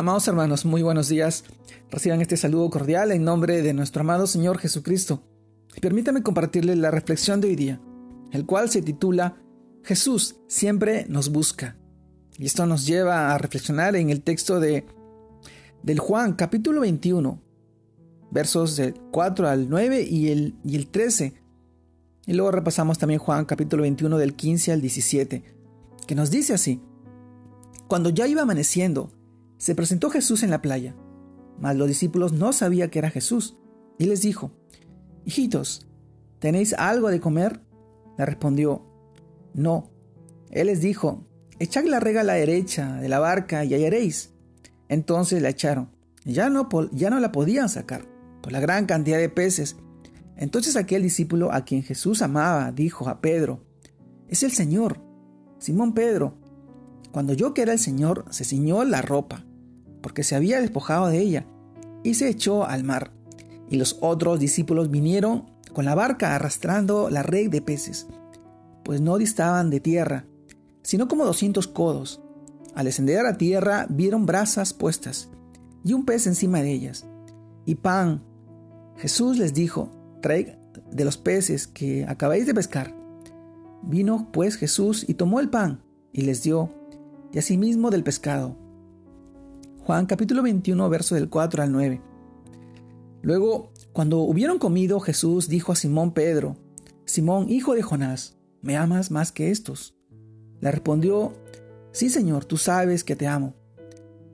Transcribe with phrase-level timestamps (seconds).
[0.00, 1.44] Amados hermanos, muy buenos días.
[1.90, 5.22] Reciban este saludo cordial en nombre de nuestro amado Señor Jesucristo.
[5.82, 7.82] Permítame compartirles la reflexión de hoy día,
[8.32, 9.36] el cual se titula
[9.84, 11.76] Jesús siempre nos busca.
[12.38, 14.86] Y esto nos lleva a reflexionar en el texto de
[15.82, 17.38] del Juan capítulo 21,
[18.30, 21.34] versos del 4 al 9 y el, y el 13.
[22.24, 25.44] Y luego repasamos también Juan capítulo 21 del 15 al 17,
[26.06, 26.80] que nos dice así.
[27.86, 29.12] Cuando ya iba amaneciendo,
[29.60, 30.96] se presentó Jesús en la playa,
[31.58, 33.58] mas los discípulos no sabían que era Jesús,
[33.98, 34.52] y les dijo,
[35.26, 35.86] Hijitos,
[36.38, 37.60] ¿tenéis algo de comer?
[38.16, 38.86] Le respondió,
[39.52, 39.90] No.
[40.50, 41.26] Él les dijo,
[41.58, 44.32] Echad la rega a la derecha de la barca y hallaréis.
[44.88, 45.90] Entonces la echaron.
[46.24, 48.06] Ya no, ya no la podían sacar,
[48.42, 49.76] por la gran cantidad de peces.
[50.38, 53.62] Entonces aquel discípulo a quien Jesús amaba dijo a Pedro,
[54.26, 55.02] Es el Señor.
[55.58, 56.38] Simón Pedro,
[57.12, 59.44] cuando yo que era el Señor, se ciñó la ropa,
[60.00, 61.46] porque se había despojado de ella,
[62.02, 63.12] y se echó al mar.
[63.68, 68.06] Y los otros discípulos vinieron con la barca arrastrando la red de peces,
[68.84, 70.24] pues no distaban de tierra,
[70.82, 72.20] sino como doscientos codos.
[72.74, 75.28] Al descender a tierra vieron brasas puestas,
[75.84, 77.06] y un pez encima de ellas,
[77.64, 78.22] y pan.
[78.96, 80.54] Jesús les dijo, traed
[80.90, 82.94] de los peces que acabáis de pescar.
[83.82, 86.70] Vino pues Jesús y tomó el pan, y les dio,
[87.32, 88.56] y asimismo del pescado.
[89.90, 92.00] Juan capítulo 21, verso del 4 al 9.
[93.22, 96.56] Luego, cuando hubieron comido, Jesús dijo a Simón Pedro,
[97.06, 99.96] Simón, hijo de Jonás, ¿me amas más que estos?
[100.60, 101.32] Le respondió,
[101.90, 103.56] Sí, Señor, tú sabes que te amo.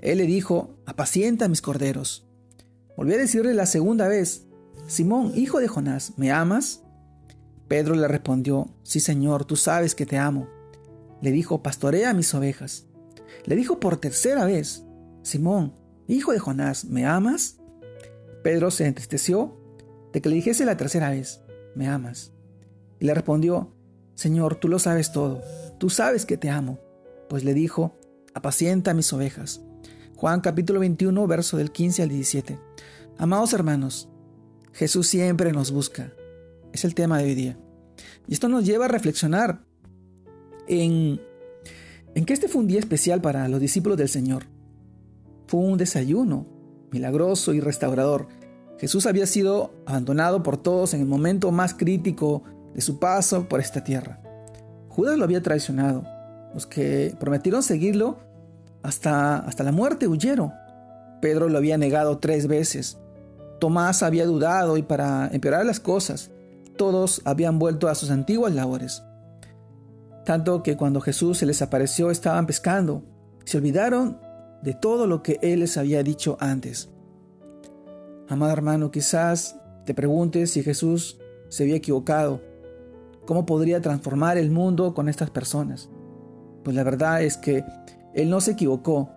[0.00, 2.28] Él le dijo, Apacienta mis corderos.
[2.94, 4.44] Volvió a decirle la segunda vez,
[4.86, 6.82] Simón, hijo de Jonás, ¿me amas?
[7.66, 10.48] Pedro le respondió, Sí, Señor, tú sabes que te amo.
[11.22, 12.84] Le dijo, Pastorea mis ovejas.
[13.46, 14.85] Le dijo por tercera vez,
[15.26, 15.72] Simón,
[16.06, 17.58] hijo de Jonás, ¿me amas?
[18.44, 19.58] Pedro se entristeció
[20.12, 21.40] de que le dijese la tercera vez,
[21.74, 22.32] ¿me amas?
[23.00, 23.74] Y le respondió,
[24.14, 25.42] Señor, tú lo sabes todo,
[25.78, 26.78] tú sabes que te amo.
[27.28, 27.98] Pues le dijo,
[28.34, 29.62] apacienta mis ovejas.
[30.14, 32.60] Juan capítulo 21, verso del 15 al 17.
[33.18, 34.08] Amados hermanos,
[34.74, 36.12] Jesús siempre nos busca.
[36.72, 37.58] Es el tema de hoy día.
[38.28, 39.64] Y esto nos lleva a reflexionar
[40.68, 41.20] en,
[42.14, 44.54] en que este fue un día especial para los discípulos del Señor.
[45.46, 46.46] Fue un desayuno
[46.90, 48.28] milagroso y restaurador.
[48.78, 52.42] Jesús había sido abandonado por todos en el momento más crítico
[52.74, 54.20] de su paso por esta tierra.
[54.88, 56.04] Judas lo había traicionado.
[56.52, 58.18] Los que prometieron seguirlo
[58.82, 60.52] hasta, hasta la muerte huyeron.
[61.20, 62.98] Pedro lo había negado tres veces.
[63.60, 66.30] Tomás había dudado y para empeorar las cosas,
[66.76, 69.02] todos habían vuelto a sus antiguas labores
[70.26, 73.04] tanto que cuando Jesús se les apareció estaban pescando,
[73.44, 74.18] se olvidaron
[74.62, 76.90] de todo lo que Él les había dicho antes.
[78.28, 81.18] Amado hermano, quizás te preguntes si Jesús
[81.48, 82.40] se había equivocado,
[83.24, 85.88] ¿cómo podría transformar el mundo con estas personas?
[86.64, 87.64] Pues la verdad es que
[88.14, 89.10] Él no se equivocó.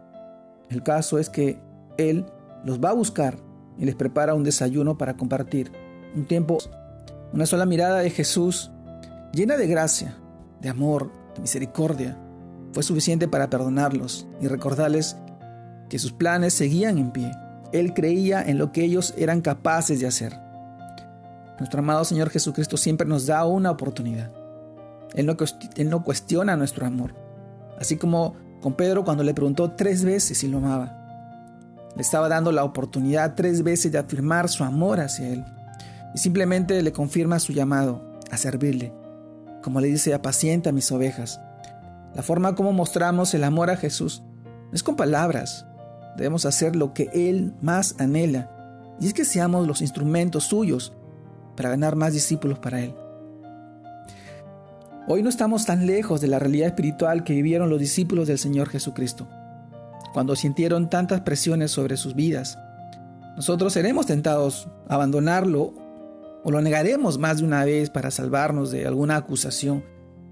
[0.69, 1.59] El caso es que
[1.97, 2.25] Él
[2.63, 3.37] los va a buscar
[3.79, 5.71] y les prepara un desayuno para compartir.
[6.15, 6.59] Un tiempo,
[7.33, 8.71] una sola mirada de Jesús
[9.33, 10.17] llena de gracia,
[10.61, 12.17] de amor, de misericordia,
[12.73, 15.17] fue suficiente para perdonarlos y recordarles
[15.89, 17.31] que sus planes seguían en pie.
[17.71, 20.39] Él creía en lo que ellos eran capaces de hacer.
[21.59, 24.31] Nuestro amado Señor Jesucristo siempre nos da una oportunidad.
[25.13, 27.15] Él no, cuestiona nuestro amor.
[27.79, 30.95] Así como con Pedro cuando le preguntó tres veces si lo amaba.
[31.95, 35.43] Le estaba dando la oportunidad tres veces de afirmar su amor hacia Él.
[36.13, 38.93] Y simplemente le confirma su llamado a servirle
[39.61, 41.41] como le dice, apacienta mis ovejas.
[42.15, 45.65] La forma como mostramos el amor a Jesús no es con palabras.
[46.17, 48.51] Debemos hacer lo que Él más anhela,
[48.99, 50.93] y es que seamos los instrumentos suyos
[51.55, 52.93] para ganar más discípulos para Él.
[55.07, 58.69] Hoy no estamos tan lejos de la realidad espiritual que vivieron los discípulos del Señor
[58.69, 59.27] Jesucristo,
[60.13, 62.59] cuando sintieron tantas presiones sobre sus vidas.
[63.35, 65.73] Nosotros seremos tentados a abandonarlo
[66.43, 69.83] o lo negaremos más de una vez para salvarnos de alguna acusación,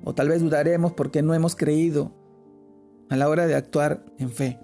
[0.04, 2.12] o tal vez dudaremos porque no hemos creído
[3.10, 4.60] a la hora de actuar en fe.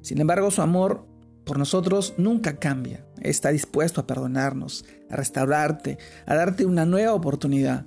[0.00, 1.06] Sin embargo, su amor
[1.44, 3.04] por nosotros nunca cambia.
[3.20, 7.86] Está dispuesto a perdonarnos, a restaurarte, a darte una nueva oportunidad.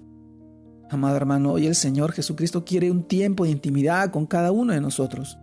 [0.90, 4.82] Amado hermano, hoy el Señor Jesucristo quiere un tiempo de intimidad con cada uno de
[4.82, 5.38] nosotros.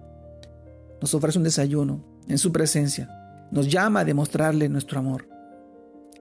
[1.01, 3.09] Nos ofrece un desayuno en su presencia.
[3.51, 5.39] Nos llama a demostrarle nuestro amor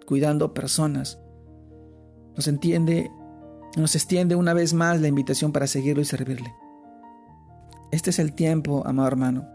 [0.08, 1.20] cuidando personas.
[2.36, 3.12] Nos entiende,
[3.76, 6.56] nos extiende una vez más la invitación para seguirlo y servirle.
[7.92, 9.50] Este es el tiempo, amado hermano.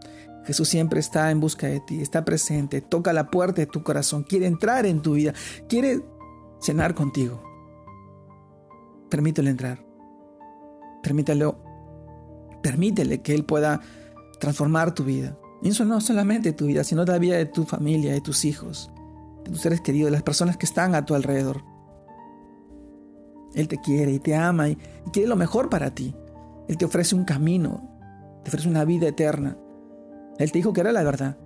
[0.45, 4.23] Jesús siempre está en busca de ti, está presente, toca la puerta de tu corazón,
[4.23, 5.33] quiere entrar en tu vida,
[5.69, 6.03] quiere
[6.61, 7.41] cenar contigo.
[9.09, 9.85] Permítele entrar.
[11.01, 11.61] Permítelo,
[12.61, 13.81] permítele que Él pueda
[14.39, 15.37] transformar tu vida.
[15.61, 18.91] Y eso no solamente tu vida, sino la vida de tu familia, de tus hijos,
[19.45, 21.63] de tus seres queridos, de las personas que están a tu alrededor.
[23.53, 24.77] Él te quiere y te ama y
[25.11, 26.15] quiere lo mejor para ti.
[26.67, 27.81] Él te ofrece un camino,
[28.43, 29.57] te ofrece una vida eterna.
[30.37, 31.37] Él te dijo que era la verdad.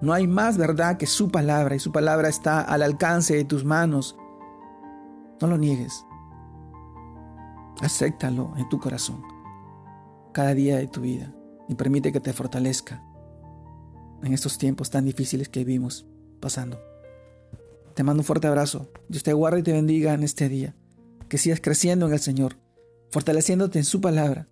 [0.00, 3.64] No hay más verdad que su palabra y su palabra está al alcance de tus
[3.64, 4.16] manos.
[5.40, 6.04] No lo niegues.
[7.80, 9.22] Acéptalo en tu corazón
[10.32, 11.34] cada día de tu vida
[11.68, 13.02] y permite que te fortalezca
[14.22, 16.06] en estos tiempos tan difíciles que vivimos
[16.40, 16.80] pasando.
[17.94, 18.90] Te mando un fuerte abrazo.
[19.08, 20.74] Dios te guarde y te bendiga en este día.
[21.28, 22.56] Que sigas creciendo en el Señor,
[23.10, 24.48] fortaleciéndote en su palabra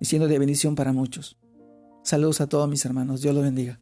[0.00, 1.38] y siendo de bendición para muchos.
[2.04, 3.22] Saludos a todos mis hermanos.
[3.22, 3.80] Dios los bendiga.